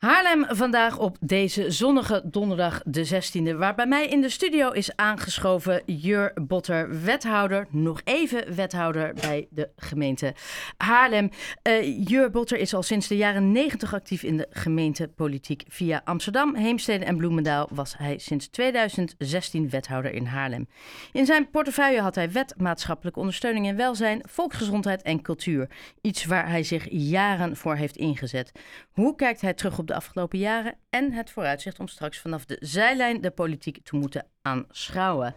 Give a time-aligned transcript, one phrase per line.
[0.00, 4.96] Haarlem vandaag op deze zonnige donderdag de 16e, waar bij mij in de studio is
[4.96, 10.34] aangeschoven Jur Botter, wethouder, nog even wethouder bij de gemeente
[10.76, 11.30] Haarlem.
[11.68, 15.64] Uh, Jur Botter is al sinds de jaren 90 actief in de gemeentepolitiek.
[15.68, 20.68] Via Amsterdam, Heemstede en Bloemendaal was hij sinds 2016 wethouder in Haarlem.
[21.12, 25.70] In zijn portefeuille had hij wet, maatschappelijke ondersteuning en welzijn, volksgezondheid en cultuur.
[26.00, 28.52] Iets waar hij zich jaren voor heeft ingezet.
[28.92, 32.56] Hoe kijkt hij terug op de afgelopen jaren en het vooruitzicht om straks vanaf de
[32.60, 35.34] zijlijn de politiek te moeten aanschouwen.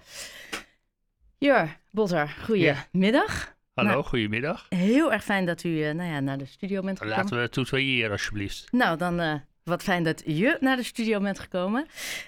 [1.37, 3.55] Jur, Botter, goedemiddag.
[3.73, 4.65] Hallo, nou, goedemiddag.
[4.69, 7.19] Heel erg fijn dat u uh, nou ja, naar de studio bent gekomen.
[7.19, 8.71] Laten we tutoyeren alsjeblieft.
[8.71, 11.85] Nou, dan uh, wat fijn dat je naar de studio bent gekomen.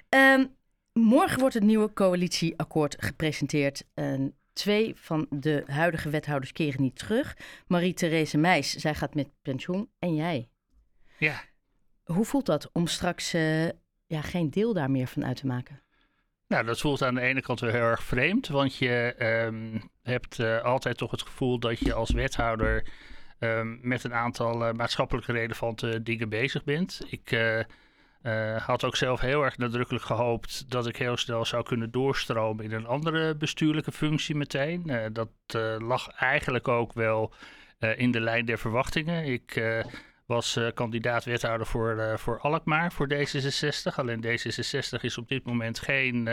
[0.10, 0.56] Um,
[0.94, 3.86] morgen wordt het nieuwe coalitieakkoord gepresenteerd.
[3.96, 4.14] Uh,
[4.54, 7.38] twee van de huidige wethouders keren niet terug.
[7.68, 10.50] Marie-Therese Meijs, zij gaat met pensioen en jij.
[11.18, 11.42] Ja.
[12.06, 13.66] Hoe voelt dat om straks uh,
[14.06, 15.82] ja, geen deel daar meer van uit te maken?
[16.48, 19.16] Nou, dat voelt aan de ene kant wel heel erg vreemd, want je
[19.48, 22.88] um, hebt uh, altijd toch het gevoel dat je als wethouder
[23.40, 27.02] um, met een aantal uh, maatschappelijk relevante dingen bezig bent.
[27.10, 27.40] Ik
[28.58, 32.72] had ook zelf heel erg nadrukkelijk gehoopt dat ik heel snel zou kunnen doorstromen in
[32.72, 35.10] een andere bestuurlijke functie meteen.
[35.14, 35.30] dat
[35.78, 37.34] lag eigenlijk ook wel
[37.96, 39.26] in de lijn der verwachtingen.
[39.26, 39.62] Ik
[40.26, 43.96] was uh, kandidaat wethouder voor, uh, voor Alkmaar voor D66.
[43.96, 46.28] Alleen D66 is op dit moment geen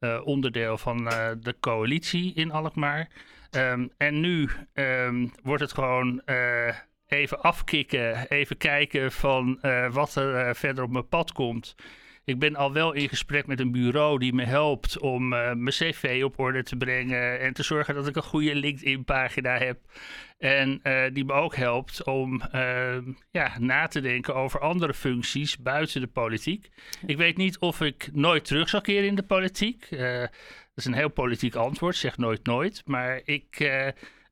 [0.00, 1.04] uh, onderdeel van
[1.40, 3.08] de coalitie in Alkmaar.
[3.50, 6.22] Um, en nu um, wordt het gewoon
[7.06, 9.58] even afkicken, even kijken van
[9.90, 11.74] wat er verder op mijn pad komt.
[12.26, 15.74] Ik ben al wel in gesprek met een bureau die me helpt om uh, mijn
[15.74, 19.78] cv op orde te brengen en te zorgen dat ik een goede LinkedIn-pagina heb.
[20.38, 22.96] En uh, die me ook helpt om uh,
[23.30, 26.68] ja, na te denken over andere functies buiten de politiek.
[27.06, 29.86] Ik weet niet of ik nooit terug zal keren in de politiek.
[29.90, 30.30] dat
[30.74, 32.82] is een heel politiek antwoord, zeg nooit nooit.
[32.84, 33.70] Maar ik.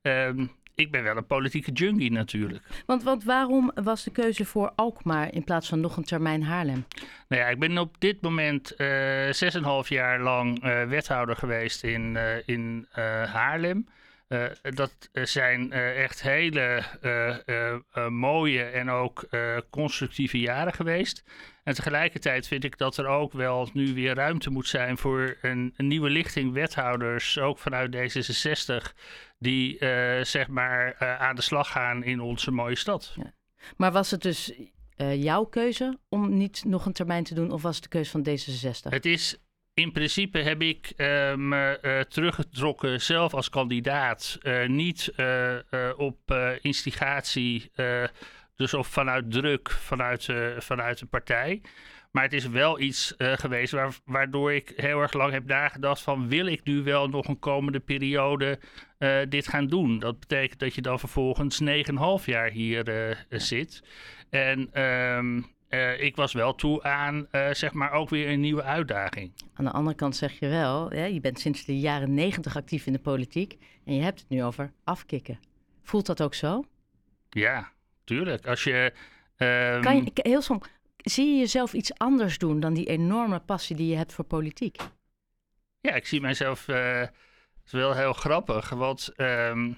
[0.01, 2.63] Um, ik ben wel een politieke junkie natuurlijk.
[2.85, 6.85] Want, want waarom was de keuze voor Alkmaar in plaats van nog een termijn Haarlem?
[7.27, 8.73] Nou ja, ik ben op dit moment
[9.29, 12.87] zes uh, en half jaar lang uh, wethouder geweest in, uh, in
[13.25, 13.87] Haarlem.
[14.61, 16.83] dat zijn echt hele
[18.09, 19.27] mooie en ook
[19.69, 21.23] constructieve jaren geweest.
[21.65, 25.73] En tegelijkertijd vind ik dat er ook wel nu weer ruimte moet zijn voor een,
[25.77, 28.93] een nieuwe lichting wethouders, ook vanuit D66,
[29.37, 33.13] die uh, zeg maar uh, aan de slag gaan in onze mooie stad.
[33.15, 33.33] Ja.
[33.77, 34.53] Maar was het dus
[34.97, 38.11] uh, jouw keuze om niet nog een termijn te doen of was het de keuze
[38.11, 38.89] van D66?
[38.89, 39.37] Het is
[39.73, 40.93] in principe heb ik
[41.35, 44.37] me teruggetrokken zelf als kandidaat.
[44.67, 45.13] niet
[45.97, 47.71] op instigatie,
[48.55, 51.61] dus of vanuit druk vanuit, vanuit de partij.
[52.15, 56.01] Maar het is wel iets uh, geweest waar, waardoor ik heel erg lang heb nagedacht
[56.01, 58.59] van wil ik nu wel nog een komende periode
[58.99, 59.99] uh, dit gaan doen?
[59.99, 63.83] Dat betekent dat je dan vervolgens 9,5 jaar hier uh, zit.
[64.29, 65.45] En um,
[65.97, 69.31] ik was wel toe aan zeg maar ook weer een nieuwe uitdaging.
[69.53, 72.85] Aan de andere kant zeg je wel, hè, je bent sinds de jaren 90 actief
[72.85, 75.39] in de politiek en je hebt het nu over afkicken.
[75.81, 76.63] Voelt dat ook zo?
[77.29, 77.71] Ja,
[78.03, 78.47] tuurlijk.
[78.47, 78.93] Als je...
[79.37, 79.81] Um...
[79.81, 80.67] Kan je heel soms
[81.05, 84.77] zie je jezelf iets anders doen dan die enorme passie die je hebt voor politiek?
[85.79, 86.67] Ja, ik zie mijzelf.
[86.67, 87.01] Uh,
[87.65, 89.77] is wel heel grappig, want um,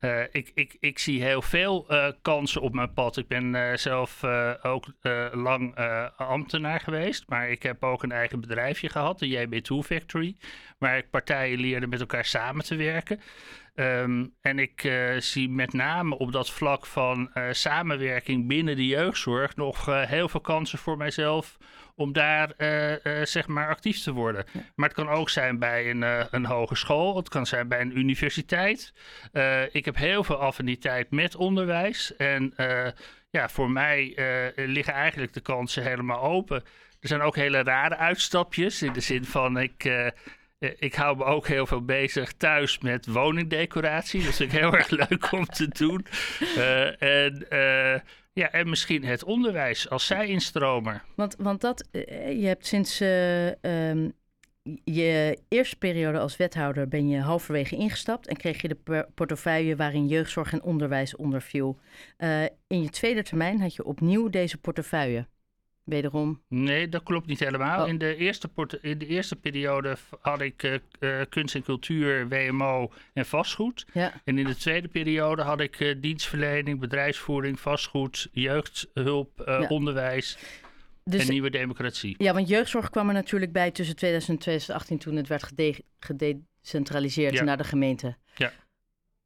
[0.00, 3.16] uh, ik, ik, ik zie heel veel uh, kansen op mijn pad.
[3.16, 4.24] Ik ben zelf
[4.62, 4.86] ook
[5.32, 5.76] lang
[6.16, 10.36] ambtenaar geweest, maar ik heb ook een eigen bedrijfje gehad, de JB2 Factory,
[10.78, 13.20] waar ik partijen leerde met elkaar samen te werken.
[13.74, 18.86] Um, en ik uh, zie met name op dat vlak van uh, samenwerking binnen de
[18.86, 21.56] jeugdzorg nog uh, heel veel kansen voor mijzelf
[21.94, 22.54] om daar
[23.22, 24.44] zeg maar actief te worden.
[24.52, 24.60] Ja.
[24.74, 28.92] Maar het kan ook zijn bij een, een hogeschool, het kan zijn bij een universiteit.
[29.72, 32.54] ik heb heel veel affiniteit met onderwijs en
[33.30, 34.14] ja, voor mij
[34.56, 36.64] liggen eigenlijk de kansen helemaal open.
[37.02, 40.06] Er zijn ook hele rare uitstapjes in de zin van ik eh,
[40.78, 44.24] ik hou me ook heel veel bezig thuis met woningdecoratie.
[44.24, 46.06] Dat vind ik heel erg leuk om te doen.
[46.40, 48.00] Uh, en, uh,
[48.32, 51.02] ja, en misschien het onderwijs als zij-instromer.
[51.16, 53.00] Want, want dat, je hebt sinds
[53.60, 54.12] um,
[54.84, 60.06] je eerste periode als wethouder ben je halverwege ingestapt en kreeg je de portefeuille waarin
[60.06, 61.78] jeugdzorg en onderwijs onder viel.
[62.66, 65.26] in je tweede termijn had je opnieuw deze portefeuille.
[65.84, 66.42] Wederom.
[66.48, 67.82] Nee, dat klopt niet helemaal.
[67.82, 67.88] Oh.
[67.88, 68.50] In, de eerste
[68.80, 73.86] in de eerste periode had ik uh, uh, kunst en cultuur, WMO en vastgoed.
[73.92, 74.12] Ja.
[74.24, 79.66] En in de tweede periode had ik uh, dienstverlening, bedrijfsvoering, vastgoed, jeugdhulp, Ja.
[79.68, 80.38] onderwijs
[81.04, 82.14] Dus, en nieuwe democratie.
[82.18, 85.84] ja, want jeugdzorg kwam er natuurlijk bij tussen 2000 en 2018 toen het werd gede-
[85.98, 87.42] gedecentraliseerd Ja.
[87.44, 88.16] naar de gemeente.
[88.34, 88.52] Ja.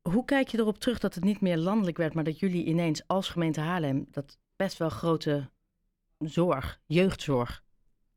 [0.03, 3.03] Hoe kijk je erop terug dat het niet meer landelijk werd, maar dat jullie ineens
[3.07, 5.51] als gemeente Haarlem dat best wel grote
[6.19, 7.65] zorg, jeugdzorg,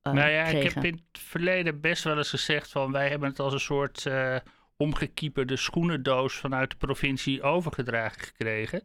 [0.01, 3.29] eh, nou ja, ik heb in het verleden best wel eens gezegd van wij hebben
[3.29, 4.35] het als een soort uh,
[4.77, 8.83] omgekieperde schoenendoos vanuit de provincie overgedragen gekregen.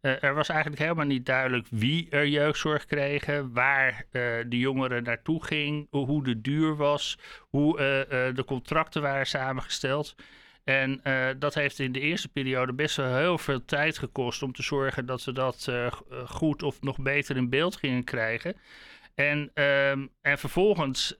[0.00, 5.02] Uh, er was eigenlijk helemaal niet duidelijk wie er jeugdzorg kregen, waar uh, de jongeren
[5.02, 10.14] naartoe ging, hoe de duur was, hoe uh, de contracten waren samengesteld.
[10.64, 11.00] En
[11.38, 15.06] dat heeft in de eerste periode best wel heel veel tijd gekost om te zorgen
[15.06, 15.72] dat we dat
[16.26, 18.56] goed of nog beter in beeld gingen krijgen.
[19.14, 21.18] En, um, en vervolgens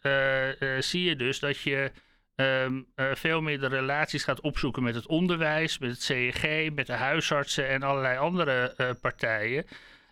[0.78, 1.90] zie je dus dat je
[2.36, 6.92] uh, veel meer de relaties gaat opzoeken met het onderwijs, met het CEG, met de
[6.92, 9.66] huisartsen en allerlei andere partijen.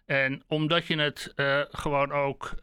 [0.07, 1.33] En omdat je het
[1.71, 2.55] gewoon ook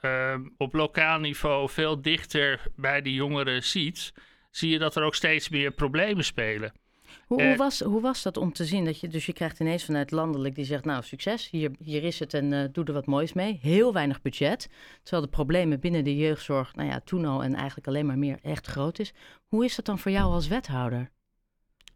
[0.58, 4.14] op lokaal niveau veel dichter bij die jongeren ziet,
[4.50, 6.72] zie je dat er ook steeds meer problemen spelen.
[7.28, 8.86] Hoe, hoe, was, hoe was dat om te zien?
[8.86, 12.20] Dat je, dus je krijgt ineens vanuit landelijk die zegt, nou succes, hier, hier is
[12.20, 13.60] het en uh, doe er wat moois mee.
[13.62, 14.70] Heel weinig budget,
[15.04, 18.38] terwijl de problemen binnen de jeugdzorg, nou ja, toen al en eigenlijk alleen maar meer
[18.42, 19.14] echt groot is.
[19.48, 21.10] Hoe is dat dan voor jou als wethouder?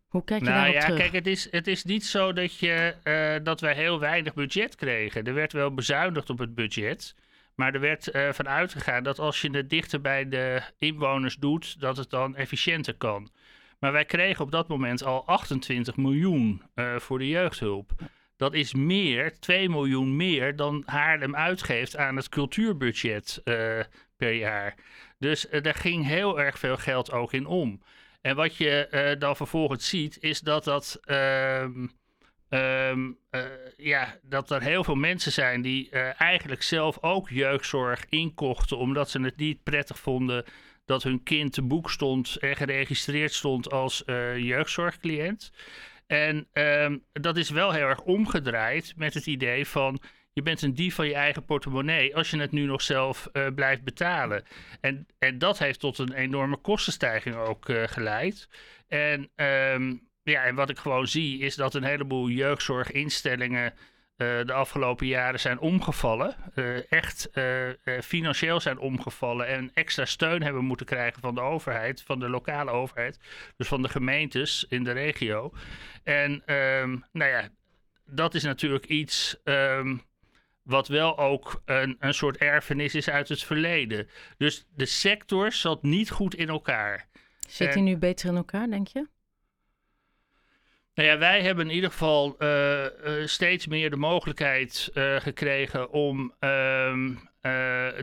[0.07, 0.99] Hoe kijk je nou, daarop ja, terug?
[0.99, 4.75] Kijk, het is, het is niet zo dat, je, uh, dat wij heel weinig budget
[4.75, 5.23] kregen.
[5.23, 7.15] Er werd wel bezuinigd op het budget.
[7.55, 11.79] Maar er werd uh, van uitgegaan dat als je het dichter bij de inwoners doet,
[11.79, 13.31] dat het dan efficiënter kan.
[13.79, 17.91] Maar wij kregen op dat moment al 28 miljoen uh, voor de jeugdhulp.
[18.37, 23.79] Dat is meer, 2 miljoen meer dan Haarlem uitgeeft aan het cultuurbudget uh,
[24.17, 24.75] per jaar.
[25.19, 27.81] Dus daar ging heel erg veel geld ook in om.
[28.21, 30.99] En wat je dan vervolgens ziet, is dat dat.
[32.53, 33.41] Um, uh,
[33.77, 39.09] ja, dat er heel veel mensen zijn die uh, eigenlijk zelf ook jeugdzorg inkochten, omdat
[39.09, 40.45] ze het niet prettig vonden
[40.85, 45.51] dat hun kind te boek stond en geregistreerd stond als uh, jeugdzorgcliënt.
[46.07, 50.01] En um, dat is wel heel erg omgedraaid met het idee van
[50.33, 53.83] je bent een dief van je eigen portemonnee als je het nu nog zelf blijft
[53.83, 54.43] betalen.
[54.81, 58.49] En, en dat heeft tot een enorme kostenstijging ook geleid.
[58.87, 63.73] En, um, ja, en wat ik gewoon zie is dat een heleboel jeugdzorginstellingen
[64.17, 66.35] uh, de afgelopen jaren zijn omgevallen.
[66.55, 67.69] Uh, echt uh,
[68.01, 72.71] financieel zijn omgevallen en extra steun hebben moeten krijgen van de overheid, van de lokale
[72.71, 73.19] overheid,
[73.57, 75.53] dus van de gemeentes in de regio.
[76.03, 77.49] En um, nou ja,
[78.05, 80.01] dat is natuurlijk iets um,
[80.63, 84.09] wat wel ook een, een soort erfenis is uit het verleden.
[84.37, 87.07] Dus de sector zat niet goed in elkaar.
[87.47, 89.07] Zit hij nu beter in elkaar, denk je?
[90.95, 92.89] Nou ja, wij hebben in ieder geval uh, uh,
[93.25, 97.13] steeds meer de mogelijkheid uh, gekregen om ehm,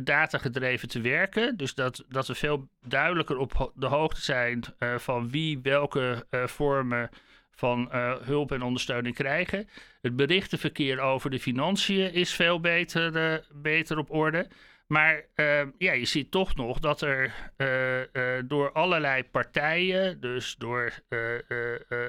[0.02, 1.56] datagedreven te werken.
[1.56, 4.64] Dus dat, dat we veel duidelijker op de hoogte zijn
[4.96, 7.10] van wie welke vormen
[7.50, 7.88] van
[8.22, 9.69] hulp en ondersteuning krijgen.
[10.00, 14.48] Het berichtenverkeer over de financiën is veel beter, beter op orde.
[14.90, 20.56] Maar uh, ja, je ziet toch nog dat er uh, uh, door allerlei partijen, dus
[20.58, 20.92] door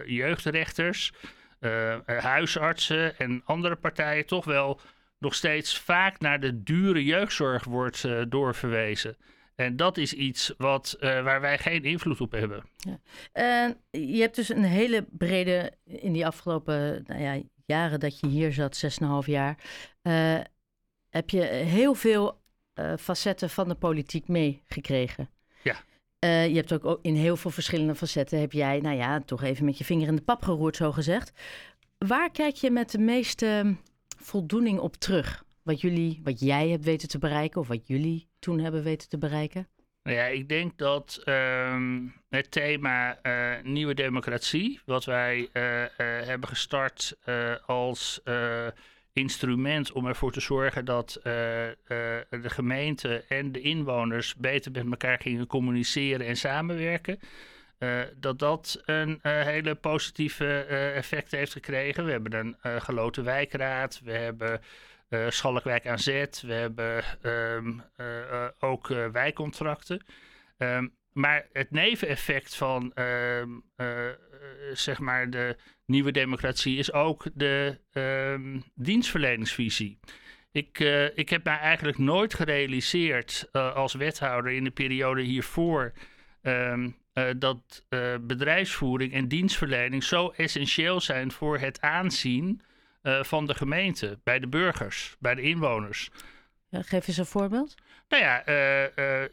[0.06, 1.14] jeugdrechters,
[2.06, 4.80] huisartsen en andere partijen, toch wel
[5.18, 9.18] nog steeds vaak naar de dure jeugdzorg wordt doorverwezen.
[9.56, 12.64] En dat is iets wat, waar wij geen invloed op hebben.
[12.78, 13.76] Ja.
[13.90, 18.54] je hebt dus een hele brede, in die afgelopen nou ja, jaren dat je hier
[18.54, 19.58] zat, 6,5 jaar,
[21.10, 22.41] heb je heel veel
[22.76, 25.30] uh, facetten van de politiek meegekregen.
[25.64, 25.76] Ja.
[26.26, 29.66] Uh, je hebt ook in heel veel verschillende facetten heb jij, nou ja, toch even
[29.66, 31.32] met je vinger in de pap geroerd, zo gezegd.
[31.98, 33.76] Waar kijk je met de meeste
[34.18, 35.44] voldoening op terug?
[35.64, 39.18] Wat jullie, wat jij hebt weten te bereiken of wat jullie toen hebben weten te
[39.18, 39.68] bereiken?
[40.04, 45.50] Nou ja, ik denk dat um, het thema uh, nieuwe democratie, wat wij
[46.24, 47.18] hebben gestart
[47.66, 48.22] als
[49.14, 51.74] instrument om ervoor te zorgen dat uh, uh,
[52.30, 57.20] de gemeente en de inwoners beter met elkaar gingen communiceren en samenwerken.
[57.80, 60.64] Uh, dat dat een hele positieve
[60.96, 62.06] effect heeft gekregen.
[62.06, 64.62] We hebben een geloten wijkraad, we hebben
[65.30, 67.84] Schalkwijk aan Zet, we hebben um,
[68.60, 70.06] ook wijkcontracten.
[70.58, 72.94] Um, maar het neveneffect van
[74.74, 75.56] zeg maar de
[75.86, 80.00] nieuwe democratie is ook de um, dienstverleningsvisie.
[80.52, 85.94] Ik, uh, ik heb mij eigenlijk nooit gerealiseerd uh, als wethouder in de periode hiervoor
[86.42, 86.84] uh,
[87.38, 87.86] dat
[88.22, 92.62] bedrijfsvoering en dienstverlening zo essentieel zijn voor het aanzien
[93.04, 96.10] van de gemeente, bij de burgers, bij de inwoners.
[96.72, 97.76] Geef eens een voorbeeld.
[98.12, 98.44] Nou ja,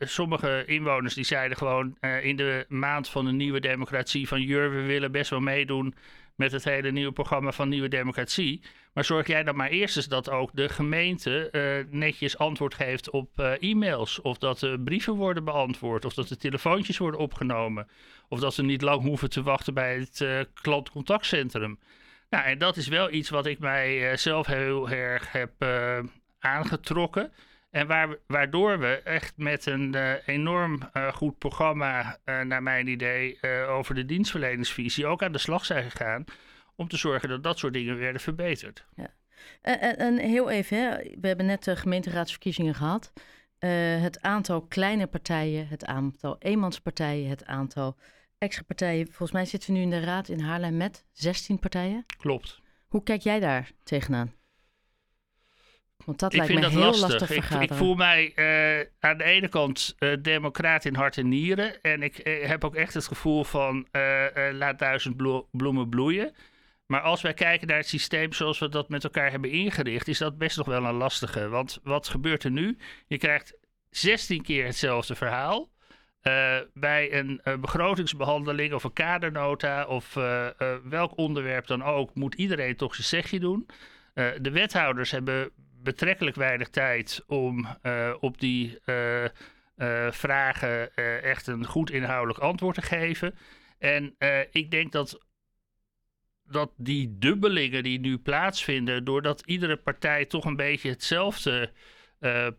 [0.00, 4.82] sommige inwoners die zeiden gewoon in de maand van de nieuwe democratie van Jur, we
[4.82, 5.94] willen best wel meedoen
[6.35, 8.62] met het hele nieuwe programma van Nieuwe Democratie.
[8.92, 11.50] Maar zorg jij dan maar eerst eens dat ook de gemeente
[11.90, 14.20] netjes antwoord geeft op e-mails.
[14.20, 16.04] Of dat de brieven worden beantwoord.
[16.04, 17.88] Of dat de telefoontjes worden opgenomen.
[18.28, 21.78] Of dat ze niet lang hoeven te wachten bij het klantcontactcentrum.
[22.30, 25.52] Nou, en dat is wel iets wat ik mij zelf heel erg heb
[26.38, 27.32] aangetrokken.
[27.78, 32.87] En waar, waardoor we echt met een uh, enorm uh, goed programma, uh, naar mijn
[32.87, 36.25] idee, over de dienstverleningsvisie ook aan de slag zijn gegaan.
[36.76, 38.85] Om te zorgen dat dat soort dingen werden verbeterd.
[38.94, 39.14] Ja.
[39.62, 40.97] En, en heel even, hè.
[41.20, 43.12] we hebben net de gemeenteraadsverkiezingen gehad.
[44.00, 47.97] het aantal kleine partijen, het aantal eenmanspartijen, het aantal
[48.38, 49.06] extra partijen.
[49.06, 52.04] Volgens mij zitten we nu in de raad in Haarlem met 16 partijen.
[52.18, 52.61] Klopt.
[52.88, 54.38] Hoe kijk jij daar tegenaan?
[56.05, 57.21] Want dat ik lijkt vind me dat heel lastig.
[57.21, 61.28] lastig ik, ik, voel mij uh, aan de ene kant uh, democraat in hart en
[61.28, 61.83] nieren.
[61.83, 63.87] En ik uh, heb ook echt het gevoel van
[64.52, 66.35] laat duizend blo bloemen bloeien.
[66.87, 70.19] Maar als wij kijken naar het systeem zoals we dat met elkaar hebben ingericht, is
[70.19, 71.49] dat best nog wel een lastige.
[71.49, 72.78] Want wat gebeurt er nu?
[73.07, 73.57] Je krijgt
[73.90, 75.69] 16 keer hetzelfde verhaal.
[76.75, 80.14] bij een begrotingsbehandeling of een kadernota of
[80.85, 83.67] welk onderwerp dan ook, moet iedereen toch zijn zegje doen.
[84.14, 89.30] de wethouders hebben betrekkelijk weinig tijd om uh, op die uh, uh,
[90.11, 93.35] vragen echt een goed inhoudelijk antwoord te geven.
[93.78, 94.16] En
[94.50, 95.25] ik denk dat,
[96.42, 101.73] dat die dubbelingen die nu plaatsvinden, doordat iedere partij toch een beetje hetzelfde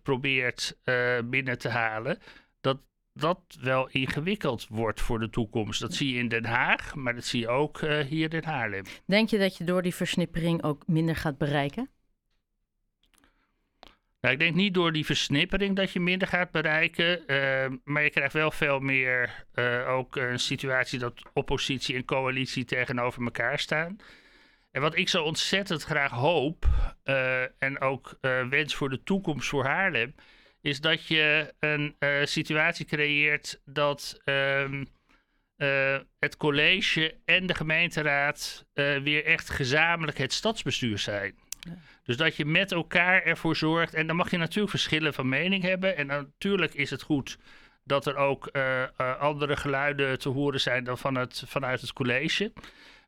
[0.03, 0.77] probeert
[1.25, 2.19] binnen te halen,
[2.61, 2.81] dat
[3.13, 5.81] dat wel ingewikkeld wordt voor de toekomst.
[5.81, 8.83] Dat zie je in Den Haag, maar dat zie je ook hier in Haarlem.
[9.05, 11.89] Denk je dat je door die versnippering ook minder gaat bereiken?
[14.21, 17.23] Nou, ik denk niet door die versnippering dat je minder gaat bereiken.
[17.27, 22.65] Uh, maar je krijgt wel veel meer uh, ook een situatie dat oppositie en coalitie
[22.65, 23.97] tegenover elkaar staan.
[24.71, 26.67] En wat ik zo ontzettend graag hoop
[27.03, 28.17] uh, en ook
[28.49, 30.15] wens voor de toekomst voor Haarlem,
[30.61, 31.95] is dat je een
[32.27, 34.85] situatie creëert dat ehm,
[36.19, 41.35] het college en de gemeenteraad weer echt gezamenlijk het stadsbestuur zijn.
[42.03, 43.93] Dus dat je met elkaar ervoor zorgt.
[43.93, 45.97] En dan mag je natuurlijk verschillen van mening hebben.
[45.97, 47.37] En natuurlijk is het goed
[47.83, 51.93] dat er ook uh, uh, andere geluiden te horen zijn dan van het, vanuit het
[51.93, 52.53] college.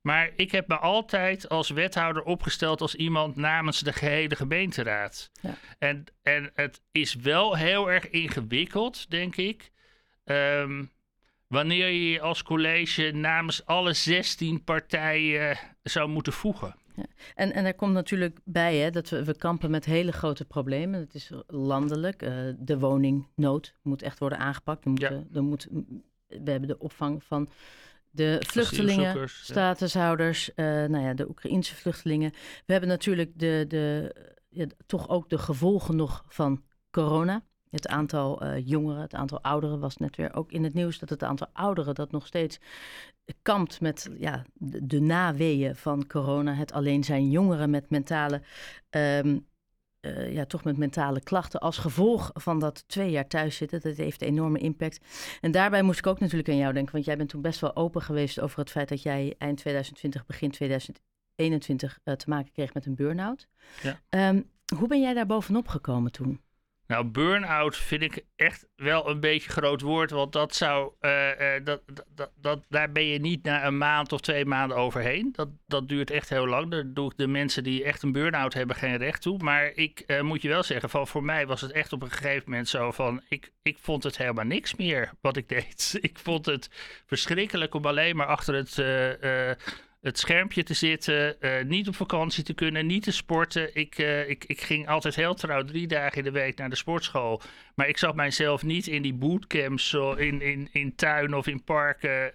[0.02, 5.32] Maar ik heb me altijd als wethouder opgesteld als iemand namens de gehele gemeenteraad.
[5.42, 5.56] Ja.
[5.80, 9.72] En, en het is wel heel erg ingewikkeld, denk ik.
[10.26, 10.92] Um,
[11.48, 16.76] wanneer je je als college namens alle 16 partijen zou moeten voegen.
[17.02, 17.24] Ja.
[17.36, 21.00] En, en er komt natuurlijk bij hè, dat we, we kampen met hele grote problemen.
[21.00, 22.24] Het is landelijk.
[22.24, 24.86] Uh, de woningnood moet echt worden aangepakt.
[24.86, 25.24] Er moet, ja.
[25.34, 25.68] er moet,
[26.28, 27.50] we hebben de opvang van
[28.10, 32.32] de vluchtelingen, statushouders, uh, nou ja, de Oekraïnse vluchtelingen.
[32.66, 34.16] We hebben natuurlijk de, de,
[34.50, 37.44] ja, toch ook de gevolgen nog van corona.
[37.72, 41.10] Het aantal uh, jongeren, het aantal ouderen was net weer ook in het nieuws dat
[41.10, 42.60] het aantal ouderen dat nog steeds
[43.42, 46.54] kampt met ja, de, de naweeën van corona.
[46.54, 48.42] Het alleen zijn jongeren met mentale,
[48.90, 49.48] um,
[50.02, 53.82] uh, ja, toch met mentale klachten als gevolg van dat twee jaar thuis zitten.
[53.82, 55.00] Dat heeft een enorme impact.
[55.42, 57.76] En daarbij moest ik ook natuurlijk aan jou denken, want jij bent toen best wel
[57.76, 62.74] open geweest over het feit dat jij eind 2020, begin 2021 uh, te maken kreeg
[62.74, 63.48] met een burn-out.
[63.82, 64.30] Ja.
[64.30, 66.42] Um, hoe ben jij daar bovenop gekomen toen?
[66.92, 70.12] Nou, burn-out vind ik echt wel een beetje groot woord.
[70.12, 70.92] Want dat zou.
[71.02, 71.82] Uh, uh, dat,
[72.16, 75.30] dat, dat, daar ben je niet na een maand of twee maanden overheen.
[75.32, 76.72] Dat, dat duurt echt heel lang.
[76.72, 79.38] Daar doe de mensen die echt een burn-out hebben geen recht toe.
[79.38, 82.12] Maar ik uh, moet je wel zeggen, van voor mij was het echt op een
[82.12, 83.22] gegeven moment zo van.
[83.30, 85.98] Ik, ik vond het helemaal niks meer wat ik deed.
[86.02, 86.70] ik vond het
[87.06, 88.78] verschrikkelijk om alleen maar achter het
[90.02, 93.76] het schermpje te zitten, uh, niet op vakantie te kunnen, niet te sporten.
[93.76, 96.76] Ik, uh, ik, ik ging altijd heel trouw drie dagen in de week naar de
[96.76, 97.42] sportschool.
[97.76, 102.34] Maar ik zag mijzelf niet in die bootcamps in, in, in tuin of in parken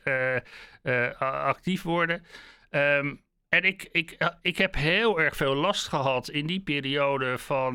[0.82, 2.24] uh, actief worden.
[2.70, 7.74] Um, en ik, ik, ik heb heel erg veel last gehad in die periode van,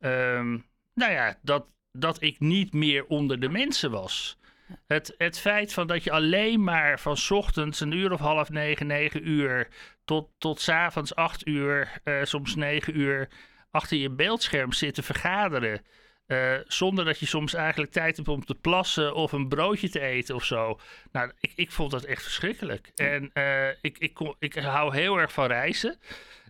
[0.00, 4.38] um, nou ja, dat, dat ik niet meer onder de mensen was.
[4.86, 8.86] Het, het feit van dat je alleen maar van ochtends een uur of half negen,
[8.86, 9.68] negen uur
[10.04, 13.28] tot, tot s avonds acht uur, uh, soms negen uur
[13.70, 15.82] achter je beeldscherm zit te vergaderen.
[16.26, 20.00] eh, zonder dat je soms eigenlijk tijd hebt om te plassen of een broodje te
[20.00, 20.80] eten of zo.
[21.12, 22.90] Nou, ik, ik vond dat echt verschrikkelijk.
[22.94, 25.98] En eh, ik, ik, kon, ik hou heel erg van reizen.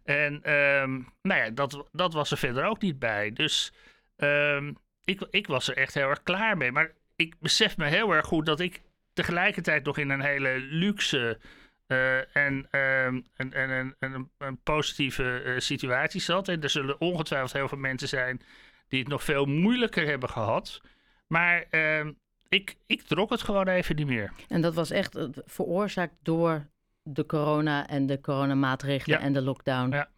[0.04, 0.90] En ehm,
[1.22, 3.32] nou ja, dat, dat was er verder ook niet bij.
[3.32, 3.72] Dus
[4.16, 4.72] ehm,
[5.04, 6.72] ik, ik was er echt heel erg klaar mee.
[6.72, 8.82] Maar ik besef me heel erg goed dat ik
[9.12, 11.38] tegelijkertijd nog in een hele luxe
[11.86, 16.48] eh, en, ehm, en, en, en, en een, een positieve eh, situatie zat.
[16.48, 18.40] En er zullen ongetwijfeld heel veel mensen zijn
[18.88, 20.80] die het nog veel moeilijker hebben gehad.
[21.26, 22.12] Maar ehm,
[22.48, 24.32] ik, ik trok het gewoon even niet meer.
[24.48, 26.66] En dat was echt eh, veroorzaakt door
[27.02, 29.24] de corona en de coronamaatregelen Ja.
[29.24, 29.90] en de lockdown.
[29.90, 30.08] Ja.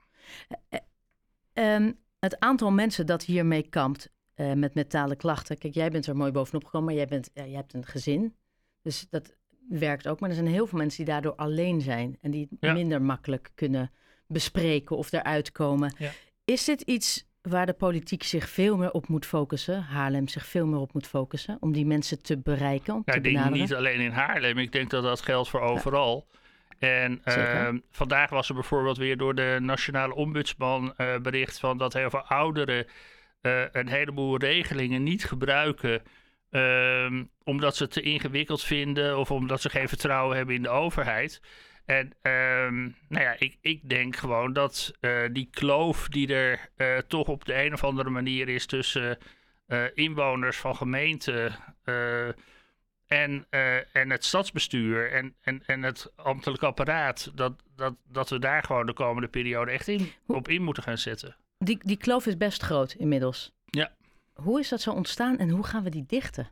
[0.68, 0.80] Eh,
[1.52, 5.58] ehm, het aantal mensen dat hiermee kampt eh, met mentale klachten.
[5.58, 8.34] Kijk, jij bent er mooi bovenop gekomen, maar jij, bent, ja, jij hebt een gezin.
[8.82, 9.34] Dus dat
[9.68, 10.20] werkt ook.
[10.20, 12.18] Maar er zijn heel veel mensen die daardoor alleen zijn.
[12.20, 12.72] En die het Ja.
[12.72, 13.90] minder makkelijk kunnen
[14.26, 15.94] bespreken of eruit komen.
[15.98, 16.10] Ja.
[16.44, 19.82] Is dit iets waar de politiek zich veel meer op moet focussen?
[19.82, 21.56] Haarlem zich veel meer op moet focussen?
[21.60, 23.60] Om die mensen te bereiken, om Ja, te ik denk benaderen?
[23.62, 24.58] niet alleen in Haarlem.
[24.58, 26.26] Ik denk dat dat geldt voor overal.
[26.78, 31.92] En ehm, vandaag was er bijvoorbeeld weer door de Nationale Ombudsman eh, bericht van dat
[31.92, 32.86] heel veel ouderen
[33.40, 36.02] eh, een heleboel regelingen niet gebruiken.
[36.50, 40.68] ehm, omdat ze het te ingewikkeld vinden of omdat ze geen vertrouwen hebben in de
[40.68, 41.40] overheid.
[41.84, 46.98] En ehm, nou ja, ik, ik denk gewoon dat eh, die kloof die er eh,
[46.98, 49.18] toch op de een of andere manier is tussen
[49.94, 51.54] inwoners van gemeenten
[53.06, 53.46] en,
[53.92, 58.86] en het stadsbestuur en, en, en het ambtelijk apparaat, dat, dat, dat we daar gewoon
[58.86, 61.36] de komende periode echt in, op in moeten gaan zetten.
[61.64, 63.52] Die, die kloof is best groot inmiddels.
[63.64, 63.92] Ja.
[64.34, 66.50] Hoe is dat zo ontstaan en hoe gaan we die dichten?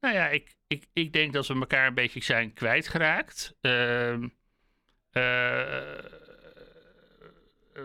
[0.00, 3.56] Nou ja, ik, ik, ik denk dat we elkaar een beetje zijn kwijtgeraakt.
[3.60, 4.14] Eh,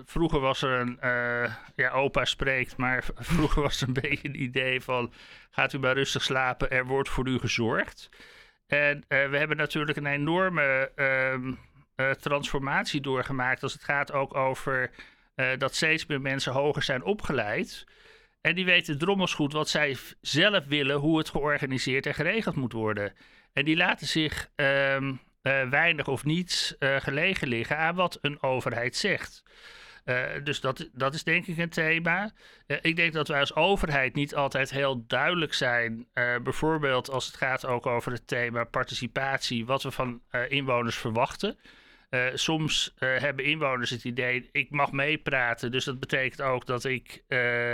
[0.06, 4.42] vroeger was er een, eh, ja, opa spreekt, maar vroeger was er een beetje een
[4.42, 5.14] idee van:
[5.50, 8.10] gaat u maar rustig slapen, er wordt voor u gezorgd.
[8.72, 11.54] En eh, we hebben natuurlijk een enorme ehm, eh,
[12.10, 14.92] transformatie doorgemaakt als het gaat ook over
[15.36, 17.86] eh, dat steeds meer mensen hoger zijn opgeleid.
[18.42, 22.74] En die weten drommels goed wat zij zelf willen, hoe het georganiseerd en geregeld moet
[22.74, 23.14] worden.
[23.54, 28.44] En die laten zich ehm, eh, weinig of niets eh, gelegen liggen aan wat een
[28.44, 29.44] overheid zegt.
[30.04, 32.32] Eh, dus dat, dat is denk ik een thema.
[32.68, 36.08] Eh, ik denk dat wij als overheid niet altijd heel duidelijk zijn.
[36.14, 40.98] eh, bijvoorbeeld als het gaat ook over het thema participatie, wat we van eh, inwoners
[40.98, 41.58] verwachten.
[42.12, 45.72] Eh, soms eh, hebben inwoners het idee, ik mag meepraten.
[45.72, 47.74] Dus dat betekent ook dat ik eh,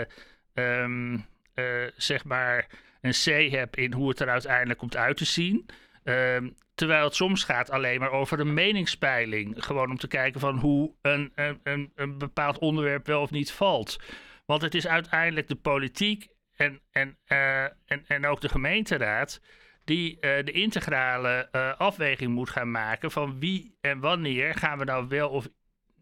[0.54, 1.18] ehm,
[1.54, 2.68] eh, zeg maar
[3.02, 5.66] een C heb in hoe het er uiteindelijk komt uit te zien.
[6.04, 9.64] Ehm, terwijl het soms gaat alleen maar over een meningspeiling.
[9.64, 13.52] Gewoon om te kijken van hoe een, een, een, een bepaald onderwerp wel of niet
[13.52, 14.00] valt.
[14.46, 19.42] Want het is uiteindelijk de politiek en, en, en, en ook de gemeenteraad
[19.88, 24.84] die eh, de integrale eh, afweging moet gaan maken van wie en wanneer gaan we
[24.84, 25.48] nou wel of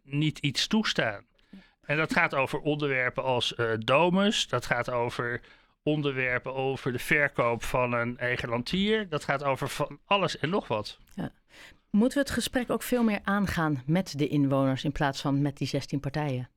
[0.04, 1.26] niet iets toestaan.
[1.82, 5.42] En dat gaat over onderwerpen als eh, domus, dat gaat over
[5.84, 11.00] onderwerpen over de verkoop van een egelantier, dat gaat over van alles en nog wat.
[11.90, 15.58] Moeten we het gesprek ook veel meer aangaan met de inwoners in plaats van met
[15.58, 16.50] die 16 partijen?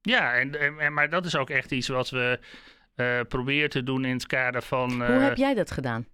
[0.00, 2.40] Ja, en, en- maar dat is ook echt iets wat we
[2.94, 4.90] eh, proberen te doen in het kader van...
[4.92, 6.06] Hoe eh, heb jij dat gedaan?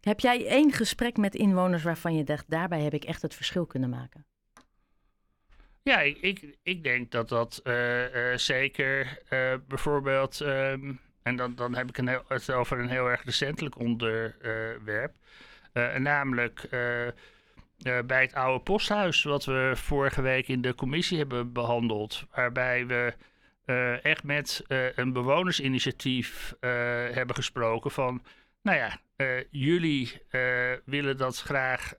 [0.00, 3.66] Heb jij één gesprek met inwoners waarvan je dacht, daarbij heb ik echt het verschil
[3.66, 4.26] kunnen maken?
[5.82, 7.74] Ja, ik, ik, ik denk dat dat eh,
[8.34, 9.18] zeker
[9.68, 13.78] bijvoorbeeld, ehm, en dan, dan heb ik een heel, het over een heel erg recentelijk
[13.78, 15.14] onderwerp,
[15.98, 16.68] namelijk
[18.06, 23.14] bij het oude posthuis, wat we vorige week in de commissie hebben behandeld, waarbij we
[23.66, 26.70] eh, echt met eh, een bewonersinitiatief eh,
[27.10, 28.22] hebben gesproken van,
[28.62, 28.98] nou ja,
[29.50, 30.22] jullie
[30.84, 31.94] willen dat graag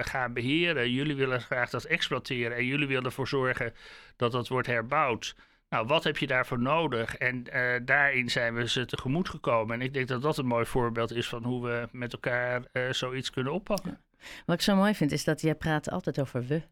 [0.00, 0.90] gaan beheren.
[0.90, 2.56] Jullie willen graag dat exploiteren.
[2.56, 3.74] En jullie willen ervoor zorgen
[4.16, 5.36] dat dat wordt herbouwd.
[5.68, 7.16] Nou, wat heb je daarvoor nodig?
[7.16, 7.44] En
[7.84, 9.74] daarin zijn we ze tegemoet gekomen.
[9.74, 12.90] En ik denk dat dat een mooi voorbeeld is van hoe we met elkaar eh,
[12.90, 14.00] zoiets kunnen oppakken.
[14.46, 16.62] Wat ik zo mooi vind, is dat jij praat altijd over we.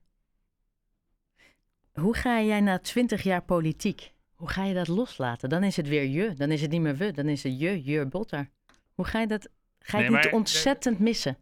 [1.92, 5.48] Hoe ga jij na 20 jaar politiek, hoe ga je dat loslaten?
[5.48, 7.84] Dan is het weer je, dan is het niet meer we, dan is het je,
[7.84, 8.48] je botter.
[8.94, 9.48] Hoe ga je dat,
[9.78, 11.36] ga je Nee, het niet maar- ontzettend missen?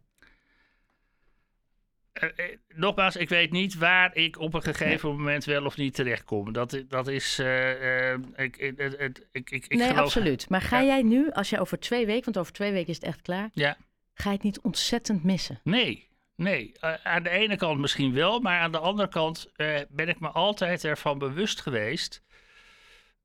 [2.13, 5.93] Eh, eh, nogmaals, ik weet niet waar ik op een gegeven moment wel of niet
[5.93, 6.53] terechtkom.
[6.53, 7.39] Dat, dat is.
[7.39, 10.49] eh, eh, ik, ik, het- het- ik, ik, ik nee, geloof- absoluut.
[10.49, 10.85] Maar ga Ja.
[10.85, 13.49] jij nu, als je over twee weken, want over twee weken is het echt klaar,
[13.53, 13.77] Ja,
[14.13, 15.59] ga je het niet ontzettend missen?
[15.63, 16.07] nee.
[16.35, 19.51] Nee, uh, aan de ene kant misschien wel, maar aan de andere kant
[19.89, 22.21] ben ik me altijd ervan bewust geweest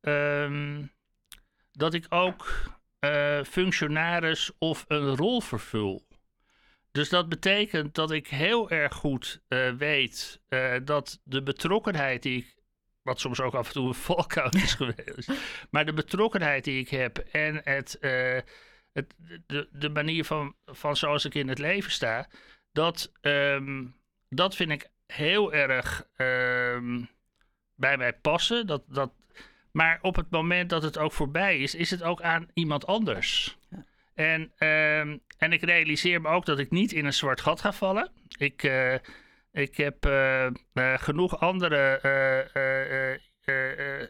[0.05, 0.93] um,
[1.73, 6.07] dat ik ook uh, functionaris of een rol vervul.
[6.91, 9.43] Dus dat betekent dat ik heel erg goed
[9.79, 10.41] weet
[10.85, 12.55] dat de betrokkenheid die ik
[13.03, 15.31] wat soms ook af en toe een valkuil is geweest.
[15.71, 17.99] Maar de betrokkenheid die ik heb en het,
[18.93, 19.15] het,
[19.47, 22.29] de, de manier van, van zoals ik in het leven sta,
[22.73, 23.95] dat, um,
[24.29, 27.09] dat vind ik heel erg um,
[27.75, 28.67] bij mij passen.
[28.67, 29.13] Dat, dat,
[29.75, 33.59] maar op het moment dat het ook voorbij is, is het ook aan iemand anders.
[33.71, 33.85] Ja.
[34.15, 37.73] En, um, en ik realiseer me ook dat ik niet in een zwart gat ga
[37.73, 38.11] vallen.
[38.39, 38.95] Ik, uh,
[39.53, 41.99] ik heb uh, uh, genoeg andere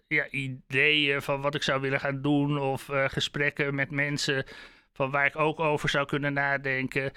[0.07, 2.59] ja, ideeën van wat ik zou willen gaan doen.
[2.59, 4.45] Of gesprekken met mensen
[4.93, 7.13] van waar ik ook over zou kunnen nadenken.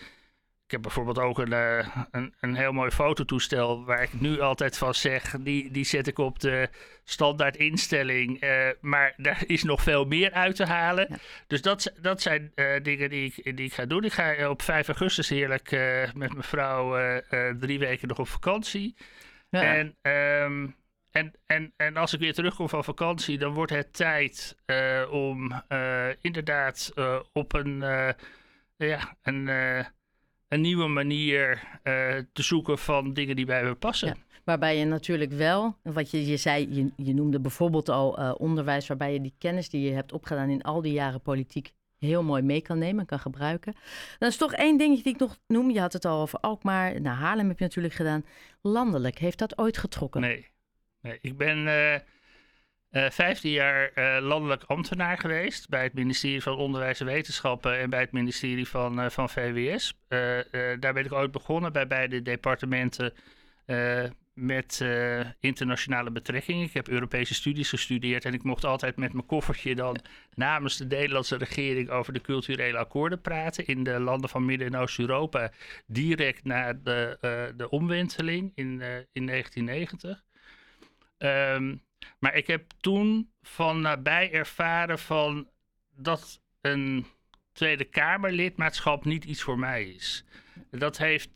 [0.68, 4.78] Ik heb bijvoorbeeld ook een, uh, een, een, heel mooi fototoestel waar ik nu altijd
[4.78, 6.70] van zeg, die, die zet ik op de
[7.04, 8.44] standaard instelling.
[8.44, 11.06] Uh, maar daar is nog veel meer uit te halen.
[11.10, 11.16] Ja.
[11.48, 14.04] Dus dat, dat zijn uh, dingen die ik, die ik ga doen.
[14.04, 15.72] Ik ga op 5 augustus heerlijk
[16.14, 17.22] met mijn vrouw
[17.60, 18.96] drie weken nog op vakantie.
[19.50, 19.76] Ja.
[19.76, 19.96] En,
[20.42, 20.76] um,
[21.12, 24.58] en, en, en als ik weer terugkom van vakantie, dan wordt het tijd
[25.10, 25.64] om
[26.22, 26.94] inderdaad
[27.34, 27.80] op een,
[28.78, 29.50] ja, een
[30.48, 31.50] een nieuwe manier
[31.84, 34.08] uh, te zoeken van dingen die bij me passen.
[34.08, 38.34] Ja, waarbij je natuurlijk wel, wat je, je zei, je, je noemde bijvoorbeeld al uh,
[38.38, 42.24] onderwijs, waarbij je die kennis die je hebt opgedaan in al die jaren politiek heel
[42.24, 43.76] mooi mee kan nemen en kan gebruiken.
[44.20, 45.72] Dan is toch één dingetje die ik nog noem.
[45.72, 47.02] Je had het al over Alkmaar.
[47.02, 48.26] Naar Haarlem heb je natuurlijk gedaan.
[48.62, 50.22] Landelijk, heeft dat ooit getrokken?
[50.22, 50.48] Nee,
[51.02, 51.18] nee.
[51.22, 51.58] ik ben...
[51.58, 51.96] Uh,
[52.92, 57.90] uh, 15 jaar uh, landelijk ambtenaar geweest bij het ministerie van Onderwijs en Wetenschappen en
[57.90, 60.00] bij het ministerie van, uh, van VWS.
[60.80, 63.14] daar ben ik ooit begonnen bij beide departementen
[64.34, 64.86] met
[65.40, 66.66] internationale betrekkingen.
[66.66, 69.98] Ik heb Europese studies gestudeerd en ik mocht altijd met mijn koffertje dan
[70.36, 74.80] namens de Nederlandse regering over de culturele akkoorden praten in de landen van Midden- en
[74.80, 75.52] Oost-Europa,
[75.86, 78.82] direct na de, de omwenteling in,
[79.14, 80.24] in 1990.
[81.18, 81.82] Um,
[82.20, 85.48] maar ik heb toen van nabij ervaren van
[85.96, 87.06] dat een
[87.58, 90.26] Tweede Kamerlidmaatschap niet iets voor mij is.
[90.72, 91.30] Dat heeft.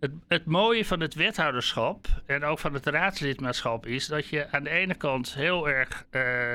[0.00, 4.64] Het, het mooie van het wethouderschap en ook van het raadslidmaatschap is dat je aan
[4.64, 6.54] de ene kant heel erg uh,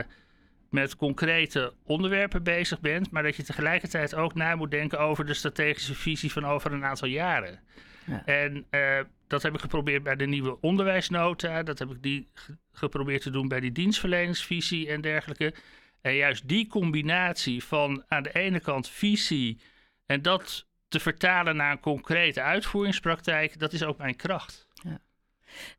[0.70, 5.34] met concrete onderwerpen bezig bent, maar dat je tegelijkertijd ook na moet denken over de
[5.34, 7.60] strategische visie van over een aantal jaren.
[8.06, 8.26] Ja.
[8.26, 11.64] En uh, dat heb ik geprobeerd bij de nieuwe onderwijsnota.
[11.64, 12.28] Dat heb ik die
[12.72, 15.54] geprobeerd te doen bij die dienstverleningsvisie en dergelijke.
[16.02, 19.60] En juist die combinatie van aan de ene kant visie
[20.06, 24.68] en dat te vertalen naar een concrete uitvoeringspraktijk, dat is ook mijn kracht.
[24.74, 25.00] Ja.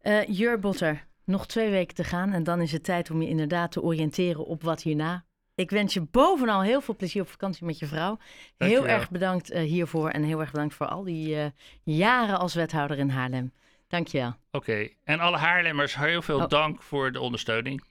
[0.02, 3.28] Uh, Jur Botter, nog twee weken te gaan en dan is het tijd om je
[3.28, 7.66] inderdaad te oriënteren op wat hierna ik wens je bovenal heel veel plezier op vakantie
[7.66, 8.18] met je vrouw.
[8.56, 11.44] Heel erg bedankt uh, hiervoor en heel erg bedankt voor al die uh,
[11.82, 13.52] jaren als wethouder in Haarlem.
[13.88, 14.28] Dank je wel.
[14.28, 14.96] Oké, okay.
[15.04, 16.48] en alle Haarlemmers heel veel oh.
[16.48, 17.84] dank voor de ondersteuning.